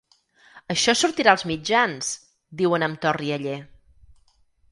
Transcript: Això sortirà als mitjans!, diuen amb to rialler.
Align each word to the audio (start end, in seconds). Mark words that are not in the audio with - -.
Això 0.75 0.95
sortirà 1.01 1.33
als 1.33 1.43
mitjans!, 1.49 2.09
diuen 2.61 2.87
amb 2.87 2.99
to 3.05 3.13
rialler. 3.21 3.59